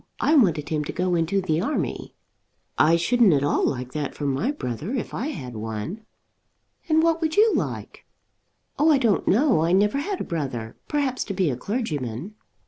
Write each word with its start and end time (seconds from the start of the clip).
I 0.19 0.33
wanted 0.33 0.69
him 0.69 0.83
to 0.85 0.91
go 0.91 1.13
into 1.13 1.41
the 1.41 1.61
army." 1.61 2.15
"I 2.75 2.95
shouldn't 2.95 3.33
at 3.35 3.43
all 3.43 3.63
like 3.63 3.91
that 3.93 4.15
for 4.15 4.25
my 4.25 4.49
brother 4.51 4.95
if 4.95 5.13
I 5.13 5.27
had 5.27 5.55
one." 5.55 6.07
"And 6.89 7.03
what 7.03 7.21
would 7.21 7.37
you 7.37 7.53
like?" 7.53 8.03
"Oh, 8.79 8.89
I 8.89 8.97
don't 8.97 9.27
know. 9.27 9.61
I 9.61 9.73
never 9.73 9.99
had 9.99 10.19
a 10.19 10.23
brother; 10.23 10.75
perhaps 10.87 11.23
to 11.25 11.35
be 11.35 11.51
a 11.51 11.55
clergyman." 11.55 12.33